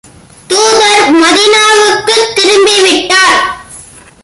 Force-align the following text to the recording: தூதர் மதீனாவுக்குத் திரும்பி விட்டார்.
தூதர் 0.47 1.21
மதீனாவுக்குத் 1.21 2.33
திரும்பி 2.33 2.81
விட்டார். 2.81 3.37